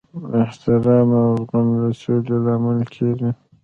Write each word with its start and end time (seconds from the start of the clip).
احترام 0.45 1.09
او 1.21 1.29
زغم 1.39 1.67
د 1.79 1.83
سولې 2.01 2.37
لامل 2.45 2.79
کیږي. 2.93 3.29